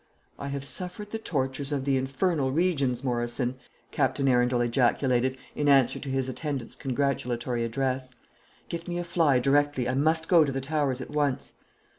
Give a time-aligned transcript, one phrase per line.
[0.39, 3.59] "I have suffered the tortures of the infernal regions, Morrison,"
[3.91, 8.15] Captain Arundel ejaculated, in answer to his attendant's congratulatory address.
[8.67, 11.53] "Get me a fly directly; I must go to the Towers at once."